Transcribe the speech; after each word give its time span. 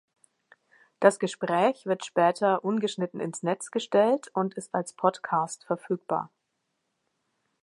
Das 0.99 1.19
Gespräch 1.19 1.85
wird 1.85 2.03
später 2.05 2.63
ungeschnitten 2.63 3.19
ins 3.19 3.43
Netz 3.43 3.69
gestellt 3.69 4.31
und 4.33 4.55
ist 4.55 4.73
als 4.73 4.93
Podcast 4.93 5.63
verfügbar. 5.65 6.31